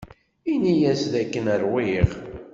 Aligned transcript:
Ini-as 0.53 1.01
dakken 1.13 1.47
ṛwiɣ. 1.61 2.09